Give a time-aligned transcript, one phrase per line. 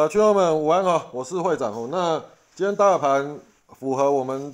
[0.00, 1.86] 呃，群友们午安哈，我是会长哦。
[1.92, 2.18] 那
[2.54, 3.38] 今天大盘
[3.78, 4.50] 符合我们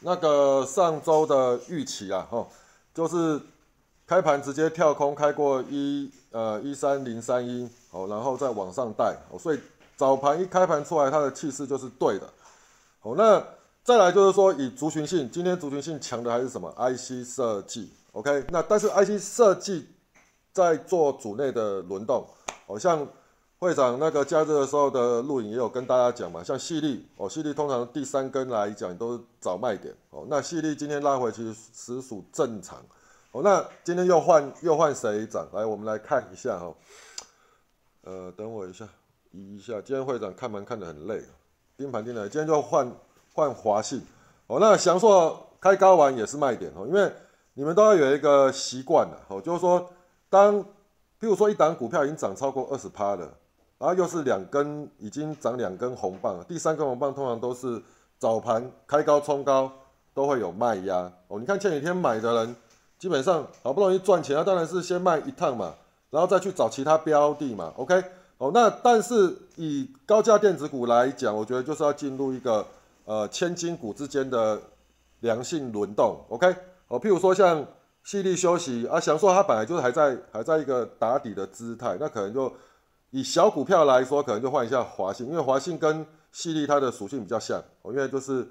[0.00, 2.44] 那个上周的预期啊，哈，
[2.92, 3.40] 就是
[4.08, 9.60] 开盘直接跳空开过一呃一三零三一，哦，然后再往上带，哦，所以
[9.96, 12.28] 早盘一开盘出来，它的气势就是对的。
[12.98, 13.40] 好，那
[13.84, 18.46] 再来就是说以族群性，今天族群性强的还是什么 IC 设计，OK？
[18.48, 19.86] 那但是 IC 设计
[20.52, 22.26] 在做组内的轮动，
[22.66, 23.06] 好像。
[23.58, 30.24] 会长那个假日的时候的录影也有跟大家讲嘛，像细粒哦，细粒通常第三根来讲都是早卖点哦。
[30.30, 32.78] 那细粒今天拉回其实实属正常
[33.32, 33.42] 哦。
[33.42, 35.44] 那今天又换又换谁涨？
[35.52, 36.72] 来，我们来看一下哈。
[38.04, 38.88] 呃，等我一下，
[39.32, 39.72] 移一下。
[39.80, 41.20] 今天会长看盘看得很累，
[41.76, 42.28] 盯盘盯的。
[42.28, 42.88] 今天就换
[43.34, 44.00] 换华信
[44.46, 44.58] 哦。
[44.60, 47.12] 那翔硕开高完也是卖点哦，因为
[47.54, 49.90] 你们都要有一个习惯了哦，就是说
[50.30, 53.28] 当譬如说一档股票已经涨超过二十趴了。
[53.78, 57.80] 然后又是两根已经涨两根红棒，第三根红棒通常都是
[58.18, 59.70] 早盘开高冲高
[60.12, 61.38] 都会有卖压哦。
[61.38, 62.56] 你看前几天买的人，
[62.98, 65.74] 基本上好不容易赚钱，那当然是先卖一趟嘛，
[66.10, 67.72] 然后再去找其他标的嘛。
[67.76, 68.02] OK，
[68.38, 72.66] 哦，那但是以高价电子股来讲，我觉得就是要进入一个
[73.04, 74.60] 呃千金股之间的
[75.20, 76.20] 良性轮动。
[76.30, 76.52] OK，
[76.88, 77.64] 哦，譬如说像
[78.02, 82.52] 细粒休息啊，想说它本来就是还在还在一个打底的姿态，那可能就。
[83.10, 88.46] 以小股票来说，可能就换一下华信，因为华信跟细粒它的属性比较像，哦，因为就是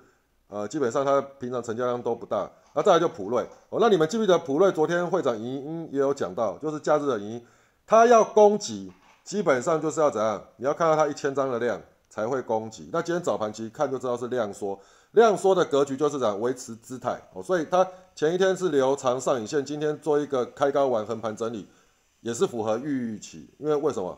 [0.48, 2.50] 呃基本上它平常成交量都不大。
[2.74, 7.46] 那再来就普瑞，哦，那你们记不记得普瑞昨天会长莹莹也有讲到，就是假日的莹莹，
[7.86, 8.92] 它要攻击，
[9.24, 10.44] 基本上就是要怎样？
[10.58, 12.90] 你要看到它一千张的量才会攻击。
[12.94, 14.80] 那今天早盘其实看就知道是量缩，
[15.12, 21.68] 量缩的格局就是怎样维持姿态，哦，所以它前一天是留长上影线，今天做一个开高完横盘整理，
[22.22, 24.16] 也是符合预期，因为为什么？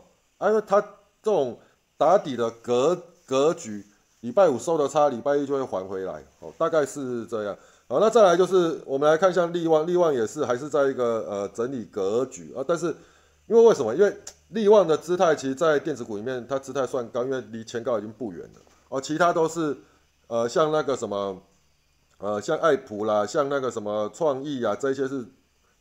[0.48, 1.58] 因为它这种
[1.96, 2.96] 打底的格
[3.26, 3.84] 格局，
[4.20, 7.56] 礼拜五收的差，礼拜一就会还回来，哦，大概是这样。
[7.86, 12.64] 好，那再来就是我们来看一下利旺，利旺也是还是在一个呃整理格局啊。
[12.66, 12.86] 但是
[13.46, 13.94] 因为为什么？
[13.94, 14.16] 因为
[14.48, 18.60] 利旺的姿态其实，在电子股里面，它姿态算高，因为离前高已经不远了。
[18.88, 19.76] 哦，其他都是
[20.28, 21.42] 呃像那个什么
[22.18, 25.24] 呃像爱普啦，像那个什么创意啊，这些是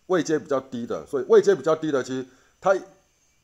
[0.07, 2.25] 位阶比较低的，所以位阶比较低的，其实
[2.59, 2.75] 它。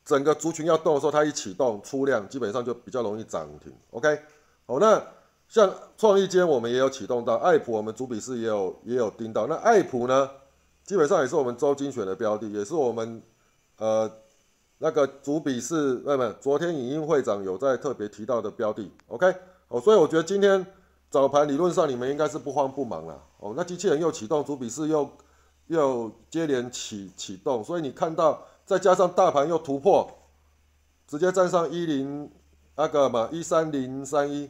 [0.06, 3.74] 整个族群要动的时候，它一启动出量，基本上就比较容易涨停。
[3.90, 4.22] OK，
[4.68, 5.04] 好，那
[5.50, 9.48] 像创意间我们也有启动到，爱普我们主笔是也有也有盯到。
[9.48, 10.30] 那爱普呢，
[10.84, 13.20] 基本上也是我们周精选的标的，也是我们
[13.78, 14.10] 呃
[14.78, 18.88] 那个主笔是不不，昨天影音会长有在特别提到的标的。
[19.08, 19.34] OK，
[19.70, 20.64] 哦，所以我觉得今天
[21.10, 23.20] 早盘理论上你们应该是不慌不忙了。
[23.40, 25.10] 哦，那机器人又启动，主笔是又
[25.66, 28.40] 又接连启启动，所以你看到。
[28.66, 30.10] 再加上大盘又突破，
[31.08, 32.32] 直接站上一零
[32.76, 34.50] 那个嘛一三零三一，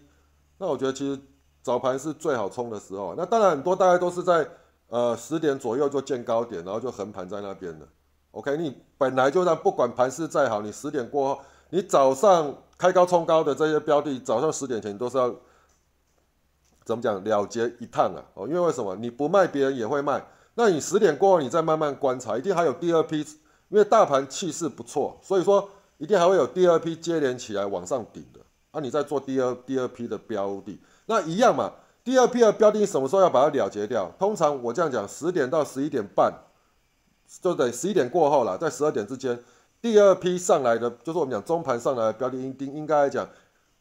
[0.57, 1.21] 那我觉得其实
[1.61, 3.13] 早盘是最好冲的时候。
[3.17, 4.47] 那当然很多大概都是在
[4.87, 7.85] 呃十点左右就见高点，然后就横盘在那边的。
[8.31, 15.29] OK，你本来就让不管盘势再好，你十点过后，你早上开高冲高的这些标的，早上十点前都是要
[16.85, 18.23] 怎么讲了结一趟啊？
[18.35, 20.25] 哦，因为为什么你不卖，别人也会卖。
[20.53, 23.25] 那你十点过后，你再慢慢观察，一定还有第二批。
[23.69, 28.39] 因为大盘气势不错，所以说一定还会有第二批接连起来往上顶的。
[28.71, 31.71] 啊，你再做第二第二批的标的，那一样嘛。
[32.03, 34.11] 第二批的标的什么时候要把它了结掉？
[34.19, 36.31] 通常我这样讲，十点到十一点半，
[37.41, 39.41] 就得十一点过后了，在十二点之间，
[39.81, 43.27] 第二批上来的，就是我们讲中盘上来的标的，应应应该来讲，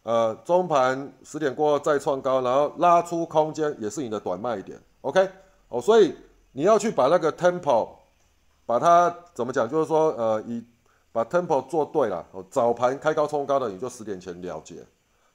[0.04, 4.80] 呃，中盘十点过后再创高，然后拉出空间，也是你的短卖点。
[5.02, 5.28] OK，
[5.68, 6.14] 哦，所以
[6.52, 7.88] 你要去把那个 tempo。
[8.66, 9.68] 把它怎么讲？
[9.68, 10.64] 就是说，呃，以
[11.12, 14.84] 把 tempo 做对了，哦，早盘开高冲高的，你就十点前了结，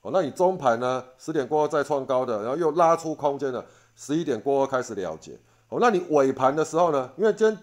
[0.02, 3.64] 哦，那你中盘呢，十点过后再创高的，然后又拉出空间的，
[3.96, 5.40] 十一点过后开始了结，
[5.70, 7.10] 哦，那你尾盘的时候呢？
[7.16, 7.58] 因为今天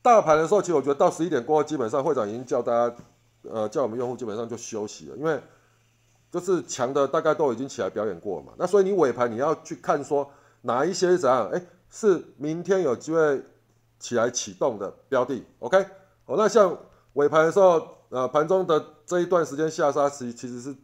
[0.00, 2.96] 大盘的时候，其实我觉得到十一点过后，基本上会长已经叫大家，
[3.48, 5.40] 呃，叫我们用户基本上就休息了，因为
[6.30, 10.28] 就是强的大概都已经起来表演过了嘛，那所以你尾盘你要去看说
[10.62, 13.40] 哪一些是怎样，哎，是明天有机会。
[14.02, 15.78] 起来启动的标的，OK，
[16.26, 16.76] 哦，那像
[17.12, 20.74] 尾盘的时候，呃，盘中的这一段时间下杀，其其实是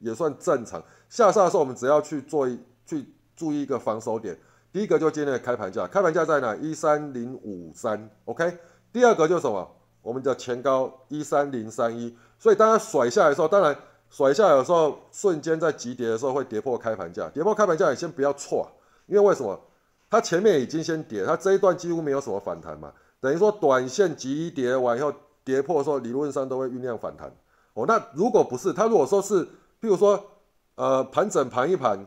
[0.00, 0.82] 也算正常。
[1.08, 3.06] 下杀的时候，我们只要去做一去
[3.36, 4.36] 注意一个防守点。
[4.72, 6.56] 第一个就今天的开盘价，开盘价在哪？
[6.56, 8.58] 一三零五三，OK。
[8.92, 9.70] 第二个就是什么？
[10.02, 12.16] 我们的前高一三零三一。
[12.36, 13.76] 所以当它甩下来的时候，当然
[14.10, 18.68] 甩下来的时候，瞬间在急跌的时候会跌破开盘价，跌破开盘价你先不要错，
[19.06, 19.60] 因为为什么？
[20.10, 25.14] 它前面已经先跌，它这一段几乎没有什么反弹嘛，等于说短线急跌完以后
[25.44, 27.32] 跌破的时候，理论上都会酝酿反弹。
[27.74, 29.44] 哦，那如果不是，它如果说是，
[29.80, 30.20] 譬如说，
[30.74, 32.04] 呃，盘整盘一盘，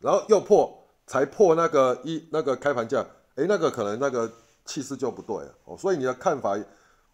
[0.00, 0.76] 然后又破，
[1.06, 4.28] 才破那个一那个开盘价，诶，那个可能那个
[4.64, 5.76] 气势就不对了哦。
[5.78, 6.58] 所以你的看法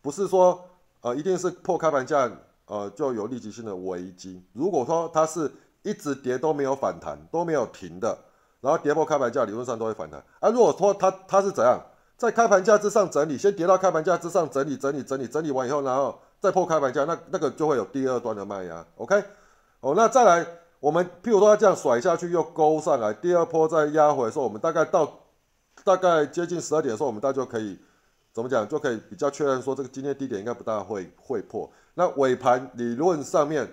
[0.01, 0.59] 不是说，
[1.03, 2.31] 呃，一定是破开盘价，
[2.65, 4.43] 呃，就有立即性的危机。
[4.55, 5.53] 如果说它是
[5.83, 8.17] 一直跌都没有反弹，都没有停的，
[8.61, 10.23] 然后跌破开盘价，理论上都会反弹。
[10.41, 11.81] 啊，如果说它它是怎样，
[12.17, 16.19] 在开盘价之上整理，先跌到开盘价之上整理整理整理整理完以后，然后。
[16.41, 19.21] 再破开盘价，那那个就会有第二段的卖压，OK，
[19.81, 20.47] 哦，那再来，
[20.79, 25.13] 我们譬如说它这样甩下去又勾上来，第二波再压回的时候，我们大概到
[25.83, 27.77] 大概接近十二点的时候，我们大概就可以
[28.33, 31.69] 怎么讲，就可以比较确认说这个今天低点应该不大会会破。
[31.95, 33.69] 那尾盘理论上面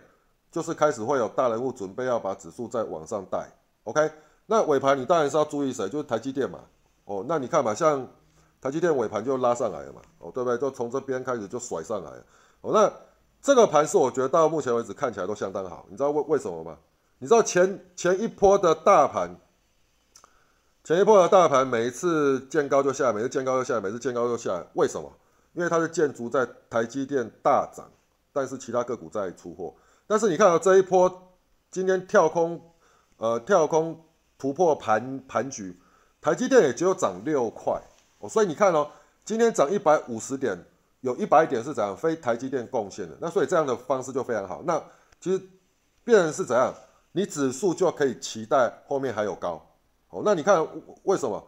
[0.51, 3.47] 就是开始会有大人物准备要把指数再往上带
[3.83, 4.09] ，OK，
[4.45, 6.59] 那尾盘你当然是要注意谁，就是台积电嘛，
[7.06, 8.07] 哦，那你看嘛，像
[8.62, 10.57] 台积电尾盘就拉上来了嘛，哦，对不对？
[10.57, 12.24] 就从这边开始就甩上来了。
[12.62, 12.92] 那
[13.42, 16.77] 这个盘是我觉得到目前为止看起来都相当好，你知道为为什么吗？
[17.19, 19.39] 你知道前前一波的大盘，
[20.83, 25.12] 前一波的大盘每一次见高就下，每次见高就下，每次见高就下来，为什么？
[25.53, 27.89] 因为它是建筑在台积电大涨，
[28.33, 29.74] 但是其他个股在出货。
[30.06, 31.33] 但是你看到这一波
[31.71, 32.62] 今天跳空，
[33.18, 34.03] 呃，跳空
[34.45, 35.75] 突破盘盘局，
[36.21, 37.81] 台积电也只有涨六块
[38.19, 38.88] 哦，所以你看哦，
[39.24, 40.56] 今天涨一百五十点。
[41.01, 44.63] 有一百点是怎样非台积电贡献的，那所以这样的方式就非常好。
[44.65, 44.81] 那
[45.19, 45.39] 其实
[46.03, 46.74] 变成是怎样，
[47.12, 49.63] 你指数就可以期待后面还有高。
[50.09, 50.68] 哦，那你看
[51.03, 51.44] 为什么？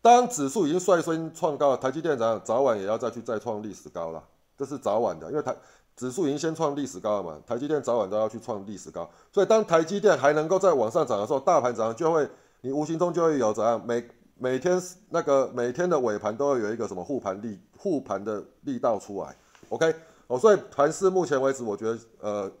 [0.00, 4.22] 当指数已经率先创高了，台积电怎样早晚也要再去再创历史高了，
[4.56, 5.54] 这是早晚的，因为台
[5.96, 9.08] 指数已经先创历史高了嘛，台积电早晚都要去创历史高。
[9.32, 12.28] 所以当台积电还能够在往上涨的时候，大盘涨就会，
[12.60, 14.04] 你无形中就会有怎样每。
[14.36, 19.34] 每天那个每天的尾盘都会有一个什么护盘力护盘的力道出来
[19.68, 19.94] ，OK
[20.26, 22.52] 哦，所以盘市目前为止我觉得呃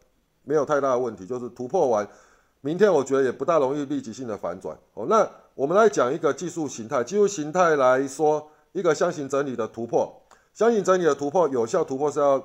[0.44, 2.08] 没有太大的问题，就是突破完，
[2.60, 5.06] 明天我觉得也不大容易立即性的反转哦。
[5.08, 10.22] 那我们来讲一个技术形态，技术形态来说，一个箱型整理的突破，
[10.54, 12.40] 箱型整理的突破有效突破是要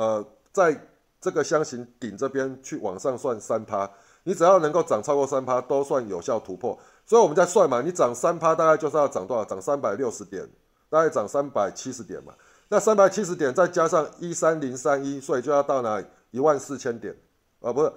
[0.00, 0.74] 呃在
[1.20, 3.90] 这个箱型顶这边去往上算三趴，
[4.22, 6.78] 你只要能够涨超过三趴都算有效突破。
[7.04, 9.44] 所以我们在算嘛，你涨三趴大概就是要涨多少？
[9.44, 10.48] 涨三百六十点，
[10.88, 12.32] 大概涨三百七十点嘛。
[12.68, 16.02] 那三百七十点再加上一三零三一，所以就要到哪？
[16.30, 17.14] 一万四千点
[17.60, 17.92] 啊，不是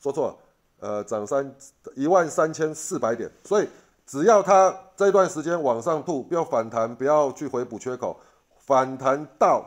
[0.00, 0.36] 说错了，
[0.80, 1.54] 呃，涨三
[1.94, 3.30] 一万三千四百点。
[3.44, 3.68] 所以
[4.04, 8.18] 只要它这段时间往上吐，不要反弹，不要去回补缺口，
[8.58, 9.64] 反弹到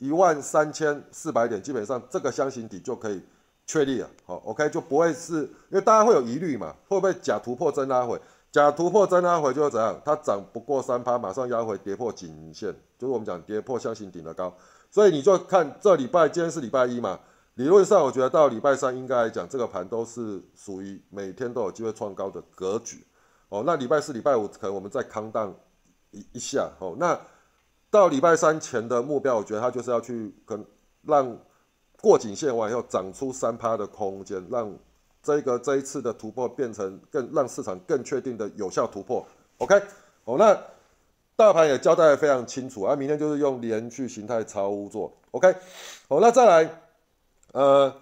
[0.00, 3.22] 一万三千四百点，基本上这个箱型底就可以。
[3.66, 6.74] 确立了，好，OK，就不会是因为大家会有疑虑嘛？
[6.88, 8.20] 会不会假突破真拉回？
[8.50, 9.96] 假突破真拉回就会怎样？
[10.04, 14.52] 它涨不过三趴，马上压回跌破颈线，就是我们讲跌破箱型顶的高。
[14.90, 17.20] 所以你就看这礼拜，今天是礼拜一嘛？
[17.54, 23.06] 理论上我觉得到礼拜三应该来讲，这个盘都是属于每天都有机会创高的格局。
[23.50, 25.54] 哦，那礼拜四、礼拜五可能我们再康荡
[26.10, 26.68] 一一下。
[26.80, 27.16] 哦，那
[27.90, 30.64] 到礼拜三前的目标，我觉得它就是要去跟
[31.02, 31.38] 让。
[32.02, 34.74] 过颈线完以后，长出三趴的空间，让
[35.22, 39.22] 这个这一次的突破变成更让市场更确定的有效突破。
[39.58, 39.78] OK，
[40.24, 40.58] 哦，那
[41.36, 45.12] 大盘也交代的非常清楚啊，明天就是用连续形态操作。
[45.32, 45.54] OK，
[46.08, 46.80] 好，那再来，
[47.52, 47.94] 呃，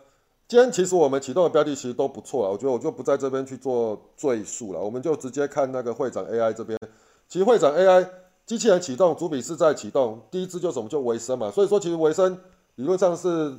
[0.47, 6.79] 今天其实我们启动的标的其实都不错啊，我觉得我就不在这边去做赘述了，我们就直接看那个会长 AI 这边。
[7.27, 8.09] 其实会长 AI
[8.49, 12.37] 机器人启动，主笔是在启动，第一支就什么就维生嘛，所以说其实维生
[12.75, 13.55] 理论上是。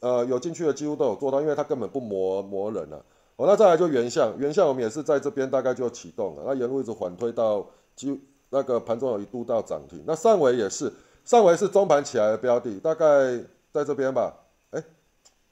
[0.00, 3.02] 呃，有进去的几乎都有做到，因为它根本不磨磨人了。
[3.36, 7.66] 哦，那再来就原相，原相我们也是在这边大概就启动了，那沿路一直缓推到
[7.96, 10.04] 几那个盘中有一度到涨停。
[10.06, 10.92] 那上尾也是，
[11.24, 13.42] 上尾是中盘起来的标的，大概
[13.72, 14.34] 在这边吧？
[14.72, 14.84] 哎，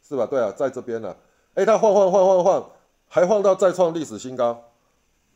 [0.06, 0.26] 是吧？
[0.26, 1.16] 对啊，在这边呢。
[1.54, 2.70] 哎，它晃晃晃晃晃，
[3.08, 4.62] 还晃到再创历史新高。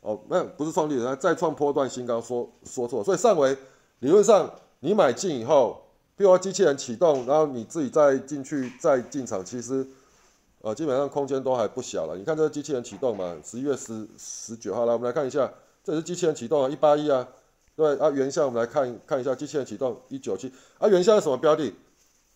[0.01, 3.03] 哦，那，不是创历史，它再创波段新高，说说错。
[3.03, 3.57] 所以上回
[4.01, 4.51] 理论上
[4.81, 5.83] 你买进以后。
[6.19, 9.87] 譬如说机器人启动，然后你自己再进去再进场，其实，
[10.61, 12.17] 呃，基本上空间都还不小了。
[12.17, 15.49] 你看这个机器人启动嘛，十一月十十九号，来我们来看一下，
[15.85, 17.25] 这是机器人启动，一八一啊，
[17.77, 21.73] 对啊，原相我们来看看一下，机器人启动一九七啊，原相是什么标的？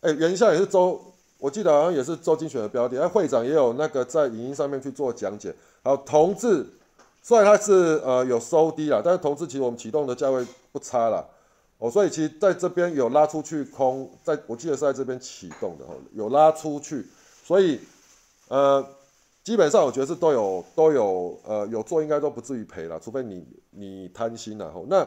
[0.03, 1.01] 哎，原相也是周，
[1.39, 5.53] 我记得好像也是周精选的标的，哎，会长也有那个在影音上面去做讲解。
[5.83, 6.65] 好，同志，
[7.23, 11.25] 虽然它是呃有收低了，但是同时其实我们启动的价位不差了。
[11.79, 17.07] 哦，所以其实在这边有拉出去空，在我记得是在这边启动的哦，有拉出去，
[17.45, 17.81] 所以
[18.49, 18.85] 呃，
[19.43, 24.85] 基本上我觉得是都有都有呃有做，应该都不至于赔了，除非你你贪心了吼。
[24.89, 25.07] 那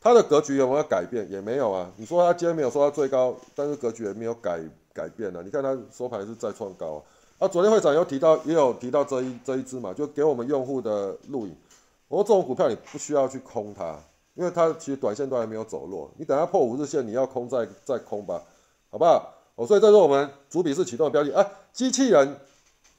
[0.00, 1.30] 它的格局有没有改变？
[1.30, 1.90] 也没有啊。
[1.96, 4.60] 你说它今天没有说到最高，但是格局也没有改
[4.92, 5.42] 改变了。
[5.42, 7.02] 你看它收盘是再创高。
[7.44, 11.54] 啊，昨天会长有提到，也有提到这一这一支嘛，就给我们用户的录影。
[12.08, 13.98] 我说这种股票你不需要去空它，
[14.32, 16.10] 因为它其实短线都还没有走弱。
[16.16, 18.40] 你等它破五日线，你要空再再空吧，
[18.90, 19.30] 好不好？
[19.56, 21.38] 哦，所以这是我们主笔是启动的标的。
[21.38, 22.34] 哎，机器人，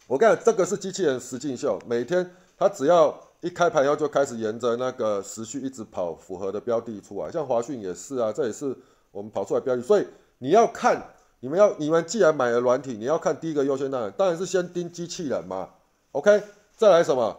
[0.05, 8.77] 我看这个是机器人实境秀，每天它只要一开盘后就开始沿着那个时序一直跑符合的标的出来，像华讯也是啊，这也是
[9.11, 9.81] 我们跑出来标的。
[9.81, 10.05] 所以
[10.37, 11.01] 你要看。
[11.45, 15.69] 你们要，你们既然买了软体，你要看第一个优先当然，当然是先盯机器人嘛。
[16.11, 16.41] OK，
[16.75, 17.37] 再来什么？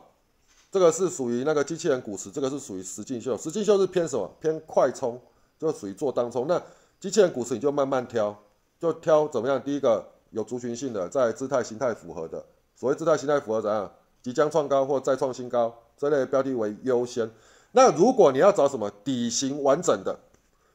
[0.71, 3.37] 这个是属于那个机器人股池，这个是属于实境秀。
[3.37, 4.31] 实境秀是偏什么？
[4.41, 5.21] 偏快冲，
[5.59, 6.47] 就属于做当冲。
[6.47, 6.63] 那
[7.01, 8.41] 机器人股池你就慢慢挑，
[8.79, 9.61] 就挑怎么样？
[9.61, 12.45] 第一个有族群性的，在姿态形态符合的。
[12.77, 13.91] 所谓姿态形态符合怎样？
[14.23, 17.29] 即将创高或再创新高这类标的为优先。
[17.73, 20.17] 那如果你要找什么底型完整的，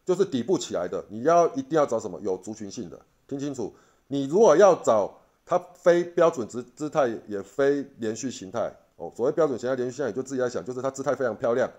[0.05, 2.99] 就是底部起来的，你要一定要找什么有族群性的。
[3.31, 3.73] 听清楚，
[4.07, 5.09] 你如果要找
[5.45, 9.09] 它非标准姿姿态，也非连续形态哦。
[9.15, 11.71] 所谓标准形态、连续形态，你就自己在想，就是它姿态非常漂亮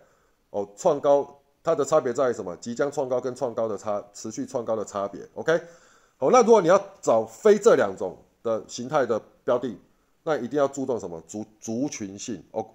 [0.49, 0.67] 哦。
[0.77, 2.57] 创高它的差别在于什么？
[2.57, 5.29] 即将创高跟创高的差，持续创高的差别。
[5.35, 5.61] OK，
[6.17, 9.79] 好，那如果你要找非这两种的形态的标的，
[10.23, 11.23] 那一定要注重什么？
[11.29, 12.67] 族族群性哦，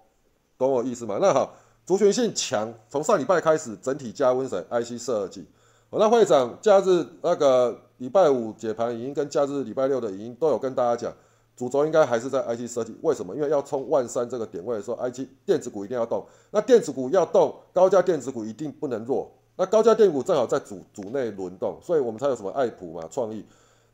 [0.55, 1.17] 懂我意思吗？
[1.19, 5.47] 那好，族群性强，从上礼拜开始整体加温水 IC 设计。
[5.97, 7.79] 那会长假日那个。
[7.97, 11.11] 礼拜五解盘已经跟假日礼拜六的已经都有跟大家讲，
[11.55, 12.95] 主轴应该还是在 IC 设计。
[13.01, 13.35] 为什么？
[13.35, 16.23] 因为要冲万三这个点位的时候，IC 电子股一定要动。
[16.51, 19.31] 那电子股要动，高价电子股一定不能弱。
[19.55, 23.43] 那高价电股正好在主主内轮动，所以我们才有什么爱普嘛，创意。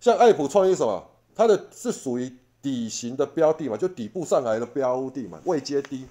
[0.01, 1.01] 像爱普创意什么？
[1.33, 2.29] 它的是属于
[2.61, 6.05] 底型的标的嘛，就底部上来的标的嘛，未接低。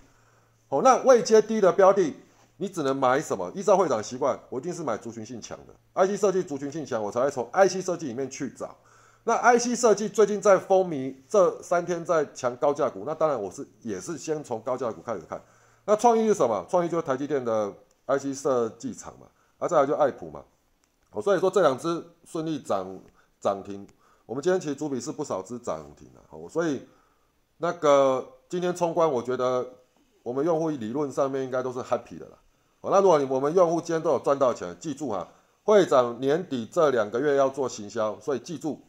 [0.69, 2.15] 好，那未接低的标的。
[2.63, 3.51] 你只能买什么？
[3.57, 8.73] 依照会长习惯，我一定是买族群性强的 IC 设计，族群性强，我才会从 IC 设计里面去找。
[9.25, 15.43] 那 IC 设计最近在风靡，这三天在抢高价股，那当然我是也是先从高价股开始看。
[15.87, 16.65] 那创意是什么？
[16.71, 17.75] 创意就是台积电的
[18.07, 19.27] IC 设计厂嘛，
[19.59, 20.45] 啊，再来就爱普嘛。
[21.11, 22.87] 哦，所以说这两只顺利涨
[23.41, 23.85] 涨停，
[24.25, 26.21] 我们今天其实主笔是不少只涨停的。
[26.31, 26.87] 哦，所以
[27.57, 29.69] 那个今天冲关，我觉得
[30.23, 32.39] 我们用户理论上面应该都是 happy 的啦。
[32.83, 35.29] 哦，那如果你我们用户今天都有赚到钱，记住哈，
[35.63, 38.81] 会长年底这两个月要做行销，所以记住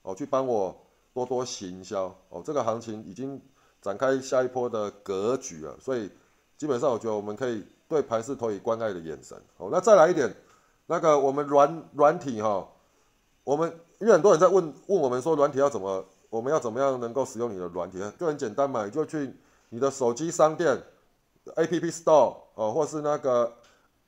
[0.00, 0.74] 哦，去帮我
[1.12, 2.42] 多多行销哦。
[2.44, 3.40] 这个行情已经
[3.82, 6.10] 展开下一波的格局了，所以
[6.56, 9.36] 基本上我觉得我们可以对盘市投以关爱的眼神。
[9.58, 10.34] 哦，那再来一点，
[10.86, 12.66] 那个我们软软体哈，
[13.44, 17.98] 我们因为很多人在问问我们说软体要怎么，我们要怎么样能够使用你的软体？
[18.18, 19.30] 就很简单嘛，你就去
[19.68, 20.82] 你的手机商店。
[21.56, 23.52] A P P Store 哦，或是那个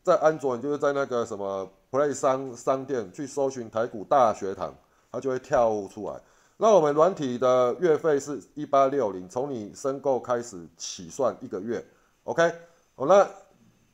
[0.03, 4.75] 在安卓，你就是在那个什么 Play 商商店去搜寻台股大学堂，
[5.11, 6.21] 它就会跳出来。
[6.57, 11.85] 那我们软体的月费是一八六零，从你申购开始起算一个月
[12.25, 12.53] ，OK？
[12.95, 13.29] 哦，那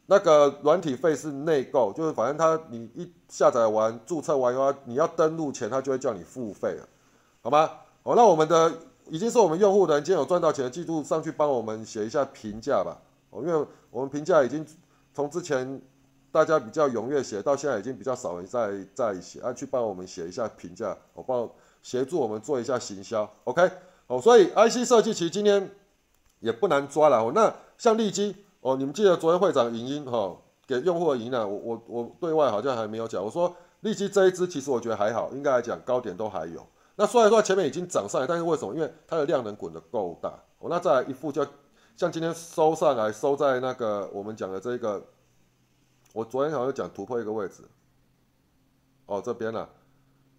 [0.07, 6.88] 那个软体费是内购，就是反正它你一下载完、注册完以后，你要登录前，它就会叫你付费了，
[7.42, 7.71] 好吗？
[8.02, 8.73] 哦，那我们的
[9.09, 12.99] 已经是我们用户的人，今天有赚到钱的，记住上去帮我们写一下评价吧。
[13.31, 14.65] 哦，因为我们评价已经
[15.15, 15.81] 从之前
[16.33, 21.49] 大家比较踊跃写，到现在已经比较少人在在写，啊，去帮我们写一下评价，我帮
[21.83, 23.69] 协助我们做一下行销，OK？
[24.07, 25.71] 哦，所以 IC 设计其实今天
[26.39, 27.19] 也不难抓了。
[27.19, 36.65] 哦，那像利基，哦，你们记得昨天会长影音哈给用户的影呢，我我我对外好像还没有讲，我说利基这一支其实我觉得还好，应该来讲高点都还有。
[36.97, 38.75] 那虽然说前面已经涨上来，但是为什么？
[38.75, 40.29] 因为它的量能滚得够大。
[40.59, 41.47] 哦，那再来一副叫。
[42.00, 45.04] 像今天收上来，收在那个我们讲的这个，
[46.14, 47.62] 我昨天好像讲突破一个位置，
[49.04, 49.69] 哦这边呢，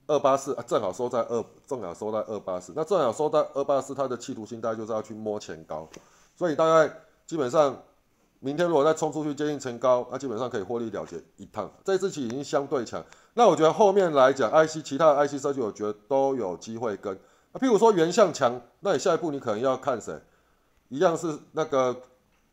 [0.07, 5.87] 二八四正好收在二，正好收在二八四，那正好收在二八四，它的企图心大概就是要去摸前高，
[6.35, 6.91] 所以大概
[7.27, 7.77] 基本上
[8.39, 11.71] 明天如果再冲出去接近前高，那基本上可以获利了结一趟。
[11.85, 17.13] 这支棋已经相对强，那我觉得后面来讲，IC 其他的 IC 设计，我觉得都有机会跟，
[17.51, 20.19] 啊，譬如说原相强，那你下一步你可能要看谁？
[20.91, 21.95] 一样是那个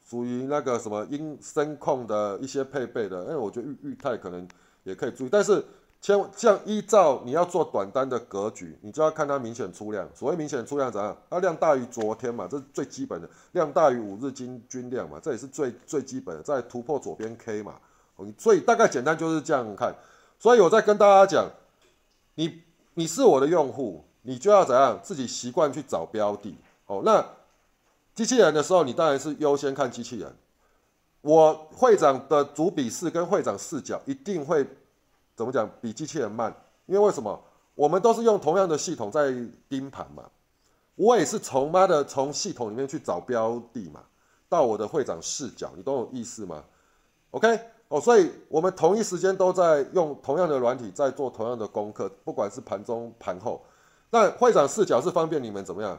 [0.09, 4.47] 属于那个什么音声控的一些配备的，因为我觉得裕裕泰可能
[4.85, 5.63] 也可以注意，但是
[6.01, 10.09] 千像依照你要做短单的格局，你就要看它明显出量。
[10.15, 11.17] 所谓明显出量怎样？
[11.29, 17.75] 它量大于昨天嘛，这是最基本的，量大于五日均均量嘛，这也是最最基本的，在突破左边 K 嘛。
[18.39, 19.93] 所以大概简单就是这样看。
[20.39, 21.51] 所以我在跟大家讲，
[22.37, 22.63] 你
[22.95, 27.03] 你是我的用户，你就要怎样自己习惯去找标的哦。
[27.05, 27.25] 那
[28.19, 30.37] 机器人的时候，你当然是优先看机器人。
[31.21, 34.67] 我会长的主笔视跟会长视角一定会
[35.37, 35.71] 怎么讲？
[35.81, 36.53] 比机器人慢，
[36.87, 37.41] 因为为什么？
[37.77, 39.33] 我们都是用同样的系统在
[39.69, 40.25] 盯盘嘛，
[40.97, 44.03] 我也是从妈的从系统里面去找标的嘛，
[44.49, 46.65] 到我的会长视角，你懂我意思吗
[47.31, 47.57] ？OK，
[47.87, 53.65] 哦，所以我们同一时间都在用同样的软体在做同样的功课，不管是盘中盘后，
[54.11, 55.97] 那会长视角是方便你们怎么样？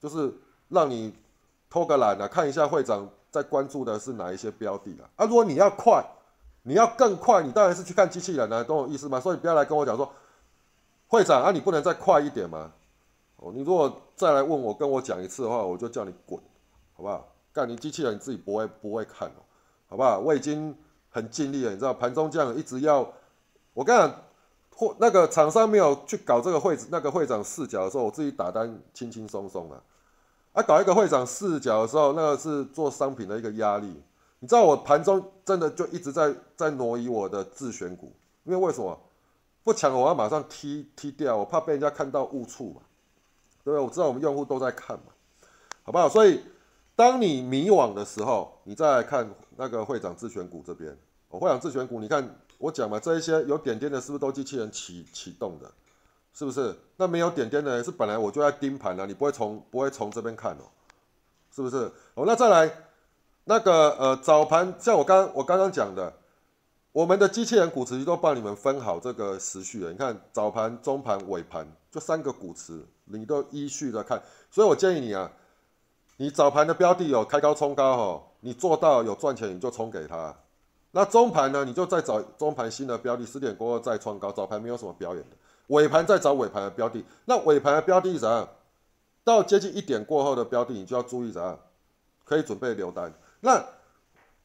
[0.00, 0.34] 就是
[0.68, 1.14] 让你
[1.72, 5.08] 偷个懒啊，看一下会长在关注的是哪一些标的啊。
[5.16, 6.04] 啊，如果你要快。
[6.64, 9.18] 你要更快，你当然是去看机器人啊，懂我意思吗？
[9.18, 10.08] 所以不要来跟我讲说，
[11.08, 12.70] 会长啊，你不能再快一点吗？
[13.38, 16.40] 哦，你如果再来问我，跟我讲一次的话，我就叫你滚，
[16.94, 17.26] 好不好？
[17.52, 19.42] 干你机器人你自己不会不会看哦，
[19.88, 20.20] 好不好？
[20.20, 20.72] 我已经
[21.10, 23.12] 很尽力了，你知道盘中这样一直要，
[23.74, 24.14] 我跟你讲，
[24.76, 29.82] 或那个厂商没有去搞这个会那个会长视角的时候，我自己打单轻轻松松啊，
[30.52, 33.86] 啊，搞一个会长视角的时候，那个是做商品的一个压力。
[34.38, 38.12] 你知道我盘中真的就一直在在挪移我的自选股，
[38.44, 38.98] 因为为什么
[39.62, 42.82] 不抢我要马上踢踢掉，我怕被人家看到误触嘛，
[43.64, 43.80] 对不对？
[43.80, 45.12] 我知道我们用户都在看嘛，
[45.84, 46.08] 好不好？
[46.08, 46.40] 所以
[46.94, 50.94] 当你迷惘的时候，你再来看那个会长自选股这边，
[51.28, 55.72] 我会长自选股，你看我讲嘛，这一些有点点的，是不是都机器人启启动的？
[56.32, 56.74] 是不是？
[56.96, 60.64] 那没有点点的，是本来我就在盯盘了，你不会从不会从这边看哦，
[61.54, 61.90] 是不是？
[62.14, 62.70] 哦，那再来。
[63.44, 66.14] 那个呃早盘像我刚我刚刚讲的，
[66.92, 69.90] 我们的机器人股池都帮你们分好这个时序了。
[69.90, 74.22] 你看早盘、中盘、尾盘，就三个股池，你都依序的看。
[74.48, 75.28] 所以我建议你啊，
[76.18, 80.32] 你早盘的标的有开高冲高哈，你做到有赚钱你就冲给他。
[80.92, 84.30] 那中盘呢，你就再找中盘新的标的，十点过后再创高。
[84.30, 85.36] 早盘没有什么表演的，
[85.72, 87.04] 尾盘再找尾盘的标的。
[87.24, 88.48] 那尾盘的标的怎样？
[89.24, 91.58] 到接近一点过后的标的，你就要注意怎样，
[92.24, 93.12] 可以准备留单。
[93.40, 93.64] 那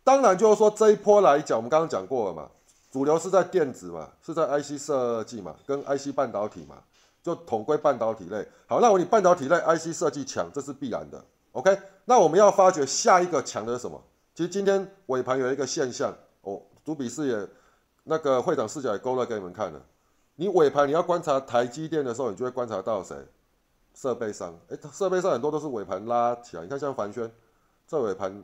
[0.03, 2.49] 当然就是说这一波来讲，我们刚刚讲过了嘛，
[2.91, 6.77] 主流是在电子嘛，是在 IC 设计嘛，跟 IC 半导体嘛，
[7.21, 8.47] 就统归半导体类。
[8.67, 11.21] 好，那我你半导体类 IC 设计强，这是必然的。
[11.51, 14.01] OK，那我们要发掘下一个强的是什么？
[14.33, 17.47] 其实今天尾盘有一个现象，哦，主笔视也
[18.03, 19.81] 那个会长视角也勾勒给你们看了。
[20.37, 23.17] 你尾盘你要观察台积电的时候，你就会观察到谁？
[23.93, 27.29] 设备商，哎，设备商很多都是尾盘拉起来，你看像凡轩，
[27.85, 28.41] 这尾盘。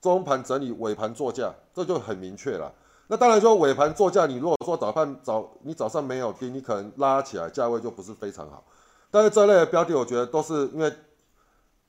[0.00, 2.74] 中盘整理，尾盘做价，这就很明确了。
[3.06, 8.64] 那当然说尾盘做价，你如果说早盘早，你早上没有跌，你可能拉起来价位就不是非常好。
[9.12, 10.92] 但是这类的标的，我觉得都是因为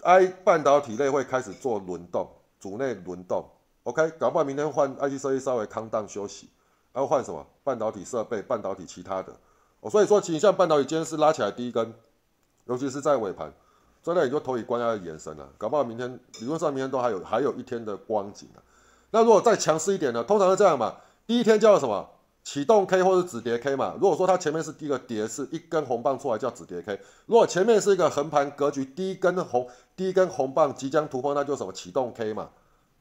[0.03, 3.49] I 半导体类会开始做轮动，组内轮动。
[3.81, 6.51] OK，搞不好明天换 IC 设计稍微康档休息，
[6.93, 9.34] 要换什么半导体设备、半导体其他的。
[9.82, 11.93] 哦，所以说，其实像半导体今天是拉起来第一根，
[12.65, 13.52] 尤其是在尾盘。
[14.02, 18.60] 这类你就投以观察的眼神了，搞不好明天理论上明天都还有还有一天的光景啊。
[19.12, 20.21] 那如果再强势一点呢？
[20.23, 22.10] 通常是这样嘛，第一天叫什么
[22.43, 23.93] 启动 K 或者止跌 K 嘛。
[24.02, 32.49] 如果说它前面是第一个跌是一根红棒出来叫止跌 K，如果前面是一个横盘格局，第一根红第一根红棒即将突破，那就什么启动 K 嘛。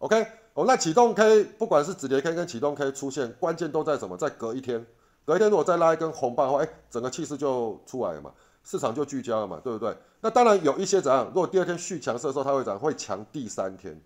[0.03, 4.17] OK，哦，那启动 K 不管是止跌 K 跟启动 K 出现，关键都在什么？
[4.17, 4.85] 在隔一天，
[5.25, 8.33] 隔一天如果再拉一根红棒的话，哎，整个气势就出来了嘛。
[8.65, 9.97] 市场就聚焦了嘛，对不对？
[10.21, 13.97] 那当然有一些怎样，如果第二天续强势的时候，它会涨，会强第三天。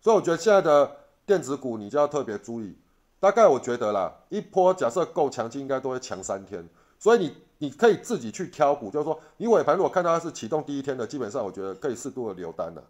[0.00, 0.90] 所以我觉得现在的
[1.24, 2.76] 电子股你就要特别注意。
[3.20, 6.68] 大概我觉得啦，一波假设够强劲，应该都会强三天。
[6.98, 12.82] 所以你你可以自己去挑股，就是说你尾盘如果看到它是启动第一天的，基本上我觉得可以适度的留单了。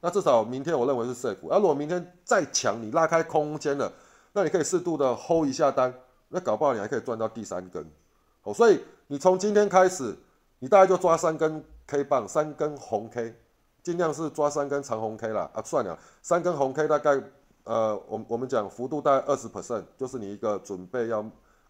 [0.00, 1.48] 那至少明天我认为是 safe。
[1.50, 3.92] 而如果明天再强，你拉开空间了，
[4.32, 5.92] 那你可以适度的 hold 一下单，
[6.28, 7.84] 那搞不好你还可以赚到第三根。
[8.42, 10.16] 哦，所以你从今天开始。
[10.60, 13.32] 你大概就抓三根 K 棒，三根红 K，
[13.80, 15.48] 尽量是抓三根长红 K 啦。
[15.54, 17.12] 啊，算了，三根红 K 大概，
[17.62, 21.24] 呃，我我们讲幅度大概二十 percent，就是你一个准备要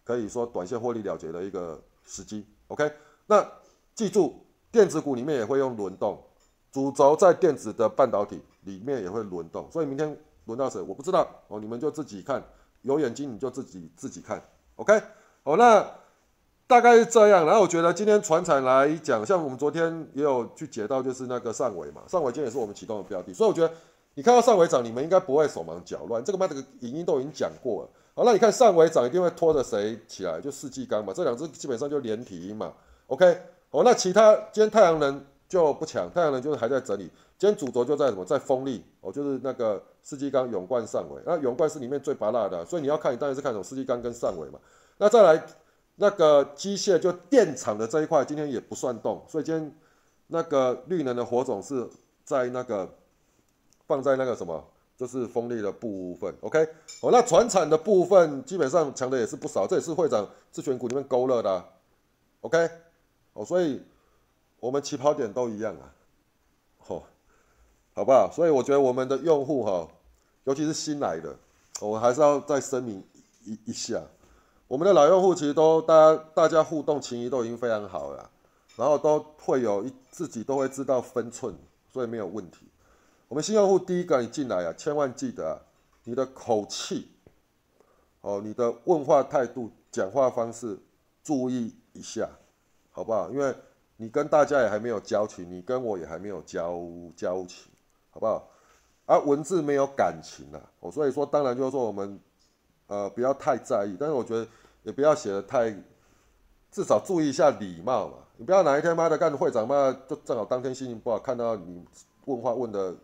[0.05, 2.47] 可以说短线获利了结的一个时机。
[2.69, 2.91] OK，
[3.27, 3.47] 那
[3.95, 6.19] 记住，电子股里面也会用轮动，
[6.73, 12.43] 主轴在电子的半导体里面也会轮动，所以明天轮到谁我不知道哦，你们就自己看，
[12.83, 14.43] 有眼睛你就自己自己看。
[14.77, 15.01] OK，
[15.45, 15.87] 好，那。
[16.69, 23.73] 大概是这样，然后我觉得今天船产来讲，像我们昨天也有去解到，就是那个上尾嘛，上尾今天也是我们启动的标的，所以我觉得
[24.13, 26.23] 你看到上尾涨，你们应该不会手忙脚乱。
[26.23, 27.89] 这个嘛，这个影音都已经讲过了。
[28.15, 30.43] 好，那你看上尾涨一定会拖着谁起来？
[30.43, 32.71] 就世纪钢嘛，这两只基本上就连体婴嘛。
[33.07, 37.11] OK，好，那其他今天太阳能就不强，太阳能就是还在整理。
[37.39, 38.25] 今天主轴就在什么？
[38.25, 44.59] 在风力哦，就是那个世纪钢永冠上尾，那永冠是里面最拔辣的，所以你要看，你当然是看什么世纪钢跟上尾嘛。
[44.99, 45.43] 那再来。
[46.01, 49.75] 那个机械就电厂的这一块，今天也不算动，所以今天
[50.29, 51.91] 那个绿能的火种是
[52.23, 52.89] 在那个
[53.85, 54.65] 放在那个什么，
[54.97, 56.33] 就是风力的部分。
[56.43, 56.65] OK，
[57.01, 61.65] 哦，那船产的部分基本上强的也是不少，这也是会长自选股里面勾勒的。
[62.43, 62.71] OK，
[63.33, 63.83] 哦，所以
[64.61, 65.95] 我们起跑点都一样啊，
[66.89, 67.03] 哦，
[67.95, 68.31] 好不好？
[68.33, 69.89] 所以我觉得我们的用户哈，
[70.45, 71.37] 尤其是新来的，
[71.81, 73.05] 我们还是要再声明
[73.45, 74.03] 一一下，
[74.67, 78.31] 我们的老用户其实都大家大家互动情谊都已经非常好了，
[78.77, 81.55] 然后都会有一自己都会知道分寸，
[81.93, 82.67] 所以没有问题。
[83.29, 85.55] 我们新用户第一个你进来啊，千万记得啊，
[86.05, 87.11] 你的口气，
[88.23, 90.79] 哦，你的问话态度、讲话方式，
[91.23, 92.29] 注意一下，
[92.91, 93.31] 好不好？
[93.31, 93.55] 因为
[93.99, 96.81] 你跟大家也还没有交情，你跟我也还没有交
[97.15, 97.71] 交情，
[98.09, 98.49] 好不好？
[99.05, 102.19] 啊，文字没有感情啊，哦，所以说当然就是说我们，
[102.87, 104.47] 呃，不要太在意，但是我觉得
[104.85, 105.71] 也不要写的太，
[106.71, 111.85] 至少注意一下礼貌嘛，你不要哪一天妈的干会长妈的就正好当天心情不好，看到你
[112.25, 112.95] 问话问的。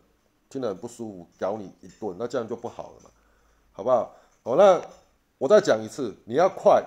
[0.51, 3.11] 听得很不舒服，搞你一顿，那这样就不好了嘛，
[3.73, 4.15] 好不好？
[4.45, 4.81] 好，那
[5.37, 6.81] 我再讲一次，你要快，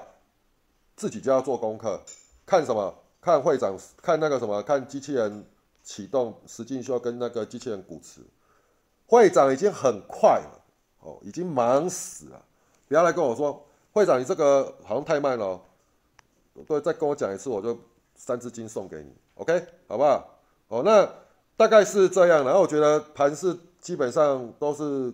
[0.96, 2.00] 自己就要做功课，
[2.46, 2.96] 看什么？
[3.22, 4.62] 看会长，看那个什么？
[4.64, 5.46] 看机器人
[5.84, 8.22] 启动实境秀跟那个机器人鼓词。
[9.06, 10.62] 会长已经很快了，
[11.00, 12.46] 哦，已经忙死了。
[12.88, 15.62] 不要来跟我说，会长你这个好像太慢了。
[16.68, 17.78] 对，再跟我讲一次，我就
[18.16, 20.40] 三只金送给你，OK，好不好？
[20.70, 21.10] 哦，那。
[21.58, 25.12] 大概是这样，然后我觉得盘市基本上都是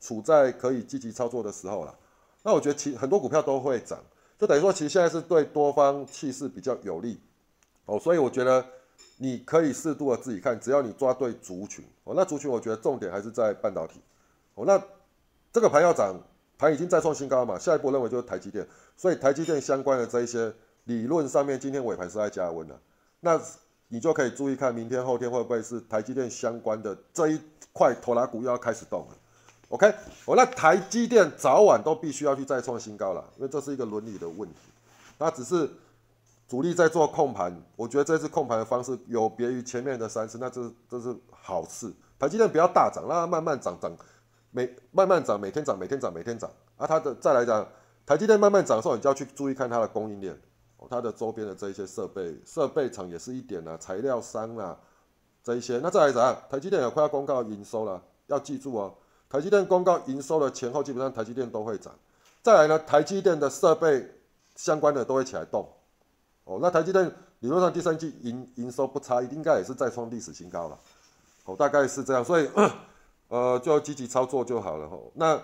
[0.00, 1.96] 处在可以积极操作的时候了。
[2.42, 4.00] 那我觉得其很多股票都会涨，
[4.42, 7.20] 就等于说其实现在是对多方气势比较有利
[7.84, 8.66] 哦，所以我觉得
[9.18, 12.12] 你可以适度的自己看，只要你抓对族群哦。
[12.16, 14.00] 那族群我觉得重点还是在半导体
[14.56, 14.64] 哦。
[14.66, 14.82] 那
[15.52, 16.20] 这个盘要涨，
[16.58, 20.52] 盘已经再创新高嘛，下一步认为就是台积电，所以台积电相关的这一些
[20.86, 22.76] 理论上面今天尾盘是在加温的，
[23.20, 23.40] 那。
[23.94, 27.38] 你就可以注意看，明天后天会不会是台积电相关的这一
[27.74, 29.16] 块拖拉股又要开始动了
[29.72, 29.90] ？OK，
[30.26, 34.60] 我那台积电早晚都必须要去再创新高了，因为这是一个伦理的问题。
[35.16, 35.66] 那只是
[36.46, 41.90] 主力在做控盘，我觉得这次控盘的方式有别于前面的三次，那这这是好事。
[42.18, 43.90] 台积电不要大涨，让它慢慢涨涨，
[44.50, 46.50] 每慢慢涨，每天涨，每天涨，每天涨。
[46.76, 47.66] 啊，它的再来讲，
[48.04, 50.38] 台积电慢慢涨的时候，你就要去注意看它的供应链。
[50.90, 54.76] 它的周边的这一些设备，设备厂也是一点啊，材料商啊，
[55.42, 55.78] 这一些。
[55.82, 58.92] 那再来讲，台积电也快要公告营收了，要记住哦。
[59.32, 61.90] 台积电公告营收的前后，基本上台积电都会涨。
[62.42, 64.06] 再来呢，台积电的设备
[64.56, 65.66] 相关的都会起来动。
[66.44, 70.78] 哦，那台积电理论上第三季营营收不差，应该也是再创历史新高了。
[71.46, 72.46] 哦，大概是这样，所以
[73.28, 74.86] 呃，就积极操作就好了。
[74.86, 75.40] 吼，那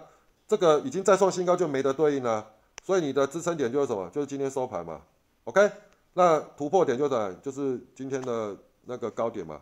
[0.46, 2.46] 这个已经再创新高就没得对应了，
[2.84, 4.10] 所以你的支撑点就是什么？
[4.10, 5.00] 就是今天收盘嘛。
[5.44, 5.70] OK，
[6.12, 9.58] 那突破点就在就是今天的那个高点嘛，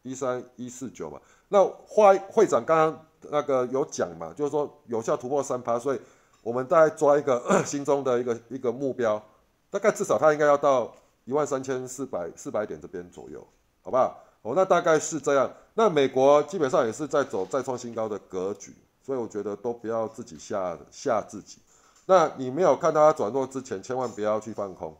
[0.00, 1.20] 一三一四九嘛。
[1.48, 6.00] 那会会长刚刚那个有讲嘛，就是说有效突破三趴，所以
[6.42, 9.22] 我们大概抓一个 心中的一个一个目标，
[9.70, 13.46] 大概至少它应该要到一万三千四百四百点这边左右，
[13.82, 14.18] 好不好？
[14.42, 15.50] 哦，那大概是这样。
[15.74, 21.58] 那美国基本上也是在走再创新高的格局，所以我觉得都不要自己吓吓自己。
[22.06, 24.96] 那你没有看到它转弱之前，千万不要去放空。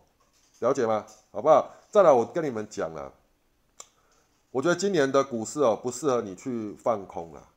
[0.58, 1.06] 了解吗？
[1.30, 1.70] 好不好？
[1.88, 3.12] 再来，我跟你们讲了，
[4.50, 7.48] 我觉得今年的股市哦，不适合你去放空了。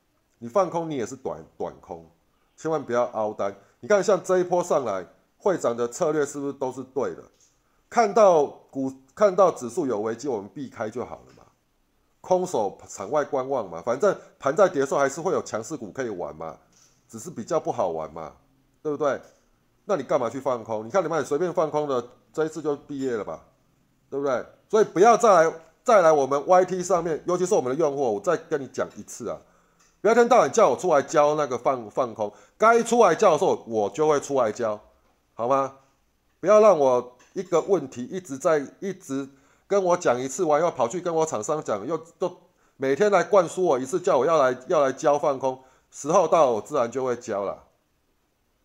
[0.42, 2.04] 你放空，你也是短短空，
[2.56, 3.54] 千万不要凹单。
[3.78, 5.06] 你看，像这一波上来，
[5.38, 7.22] 会长的策略是不是都是对的？
[7.88, 11.44] 看到股，看到指数有危机，我们避开就好了嘛。
[12.20, 16.58] 空手场外观望嘛，反正盘在跌的时候，还是会有强势股可以玩嘛，
[17.08, 18.32] 只是比较不好玩嘛，
[18.82, 19.20] 对不对？
[19.84, 20.84] 那你干嘛去放空？
[20.84, 22.04] 你看你们随便放空的。
[22.34, 23.44] 这一次就毕业了吧，
[24.08, 24.42] 对不对？
[24.70, 29.38] 所以不要再来再来我们 YT 上面，尤其是我们的用户，我再跟你讲一次啊，
[30.02, 34.78] 不要天到晚叫我出来教那个放放空，该出来教的时候我就会出来教，
[35.32, 35.76] 好吗？
[36.40, 39.28] 不要让我一个问题一直在一直
[39.68, 42.36] 跟我讲一次完，又跑去跟我厂商讲，又都
[42.76, 45.60] 每天来灌输我一次，叫我要来要来教放空，
[45.92, 47.62] 时候到了我自然就会教了。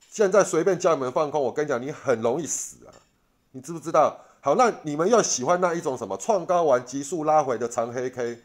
[0.10, 2.90] 现在随便教你们放空，我跟你讲，你很容易死啊。
[3.52, 4.22] 你知不知道？
[4.42, 8.42] 好，那你们要喜欢那一种什么创高完急速拉回的长黑 K，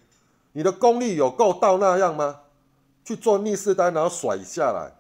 [0.53, 2.41] 你的功力有够到那样吗？
[3.05, 4.93] 去做逆势单然后甩下来，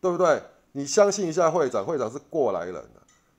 [0.00, 0.42] 对不对？
[0.72, 2.74] 你相信一下会长，会长是过来人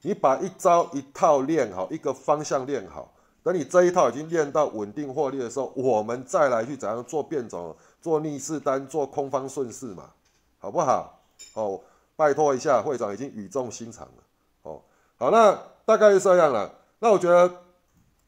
[0.02, 10.10] 你把一招一套练好，一个方向练好，等你这一套已经练到稳定获利的时候，我们再来去怎样做变种、做逆势单、做空方顺势嘛，
[10.58, 11.22] 好不好？
[11.54, 11.80] 哦，
[12.16, 14.24] 拜托一下，会长已经语重心长了。
[14.64, 14.82] 哦
[15.18, 16.74] 好，那大概是这样了。
[17.00, 17.50] 那我觉得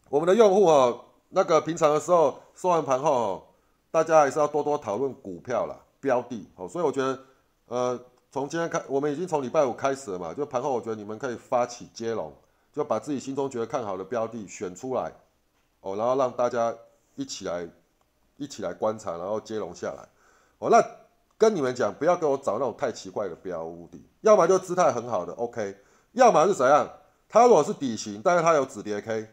[0.09, 3.50] 我们的用户哦，那个平常的时候收完盘后，
[3.91, 6.47] 大家还是要多多讨论股票啦、标的。
[6.55, 7.19] 哦，所以我觉得，
[7.67, 7.99] 呃，
[8.31, 12.33] 从今天开，我们已经从礼拜五开始了嘛，就盘后，我觉得你们可以发起接龙，
[12.71, 15.11] 就把自己心中觉得看好的标的选出来，
[15.81, 16.73] 哦，然后让大家
[17.15, 17.67] 一起来
[18.37, 20.07] 一起来观察，然后接龙下来。
[20.59, 20.81] 哦，那
[21.37, 25.75] 跟你们讲，不要给我找那种太奇怪的标的，要么就姿态很好的 OK，
[26.13, 26.89] 要么是怎样？
[27.27, 29.27] 它如果是底型，但是它有止跌 K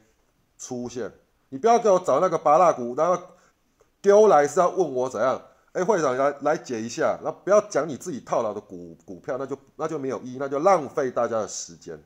[0.56, 1.12] 出现，
[1.48, 3.20] 你不要给我找那个拔蜡股，然后
[4.00, 5.40] 丢来是要问我怎样？
[5.72, 11.96] 哎，会长来来解一下，那不要讲你自己套牢的股股票，那就那就没有意义，那就浪费大家的时间，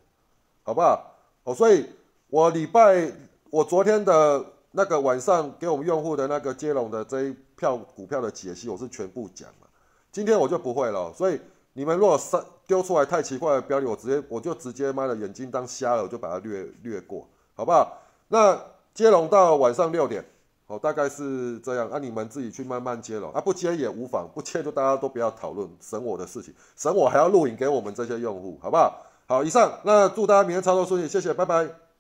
[0.62, 1.14] 好不好？
[1.44, 1.88] 哦，所以
[2.28, 3.10] 我礼拜
[3.50, 9.68] 我昨天的那个晚上给我们用户的那个接龙的这一票股票的解析，我是全部讲了。
[10.10, 11.40] 今天我就不会了，所以
[11.72, 17.96] 你们如果三丢出来太奇怪的标的，我直接我就直接妈的眼睛当瞎了，我就把它略略过，好不好？
[18.28, 18.60] 那
[18.92, 20.22] 接龙到晚上六点。
[20.72, 29.04] 哦，大概是这样，那你们自己去慢慢接了，啊，不接也无妨，不接就大家都不要讨论，省我的事情，省我还要录影给我们这些用户，好不好？
[29.26, 31.91] 好，以上，那祝大家明天操作顺利，谢谢，拜拜。